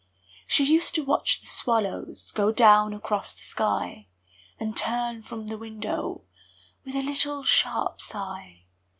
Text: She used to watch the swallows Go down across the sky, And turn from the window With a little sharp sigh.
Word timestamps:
She 0.47 0.63
used 0.65 0.95
to 0.95 1.05
watch 1.05 1.41
the 1.41 1.45
swallows 1.45 2.31
Go 2.31 2.51
down 2.51 2.91
across 2.91 3.35
the 3.35 3.43
sky, 3.43 4.07
And 4.59 4.75
turn 4.75 5.21
from 5.21 5.45
the 5.45 5.59
window 5.59 6.23
With 6.83 6.95
a 6.95 7.03
little 7.03 7.43
sharp 7.43 8.01
sigh. 8.01 8.65